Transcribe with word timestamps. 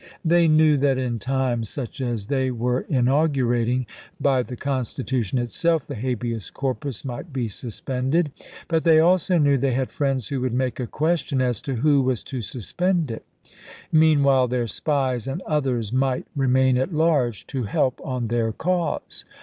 They 0.25 0.47
knew 0.47 0.77
that 0.77 0.97
in 0.97 1.19
times 1.19 1.69
such 1.69 2.01
as 2.01 2.25
they 2.25 2.49
were 2.49 2.87
inaugurating, 2.89 3.85
by 4.19 4.41
the 4.41 4.55
Constitution 4.55 5.37
itself, 5.37 5.85
the" 5.85 5.93
habeas 6.03 6.49
corpus" 6.49 7.05
might 7.05 7.31
be 7.31 7.47
suspended 7.47 8.31
j 8.35 8.45
but 8.67 8.83
they 8.83 8.97
also 8.99 9.37
knew 9.37 9.59
they 9.59 9.73
had 9.75 9.91
friends 9.91 10.29
who 10.29 10.41
would 10.41 10.55
make 10.55 10.79
a 10.79 10.87
question 10.87 11.39
as 11.39 11.61
to 11.61 11.75
who 11.75 12.01
was 12.01 12.23
to 12.23 12.41
suspend 12.41 13.11
it; 13.11 13.23
meanwhile, 13.91 14.47
their 14.47 14.65
spies 14.65 15.27
and 15.27 15.43
others 15.43 15.93
might 15.93 16.25
remain 16.35 16.79
at 16.79 16.91
large 16.91 17.45
to 17.45 17.65
help 17.65 18.01
on 18.03 18.29
their 18.29 18.51
cause. 18.51 19.23